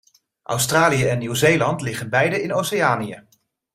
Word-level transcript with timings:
Australië 0.43 1.05
en 1.07 1.19
Nieuw 1.19 1.33
Zeeland 1.33 1.81
liggen 1.81 2.09
beide 2.09 2.41
in 2.41 2.53
Oceanië. 2.53 3.25